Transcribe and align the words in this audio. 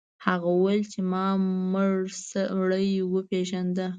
هغه 0.25 0.47
وویل 0.53 0.83
چې 0.93 0.99
ما 1.11 1.25
مړ 1.73 1.95
سړی 2.31 2.89
وپیژنده. 3.13 3.85